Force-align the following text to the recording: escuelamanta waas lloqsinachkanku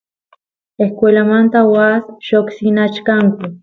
escuelamanta 0.85 1.59
waas 1.73 2.03
lloqsinachkanku 2.27 3.37